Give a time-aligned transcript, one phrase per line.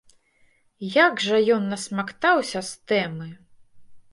[0.95, 3.29] Як жа ён насмактаўся з тэмы!